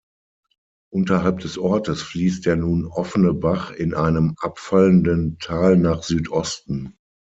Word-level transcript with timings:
Unterhalb 0.91 1.41
des 1.41 1.59
Ortes 1.59 2.01
fließt 2.01 2.47
der 2.47 2.55
nun 2.55 2.87
offene 2.87 3.35
Bach 3.35 3.69
in 3.69 3.93
einem 3.93 4.33
abfallenden 4.39 5.37
Tal 5.37 5.77
nach 5.77 6.01
Südosten. 6.01 6.97